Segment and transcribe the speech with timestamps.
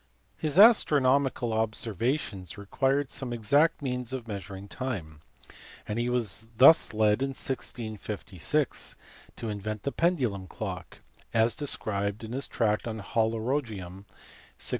[0.35, 5.19] His astronomical observations required some exact means of measuring time,
[5.87, 8.95] and he was thus led in 1656
[9.35, 11.01] to invent the pendulum clock,
[11.35, 13.29] as described in his tract Horologium,
[14.07, 14.07] 1658.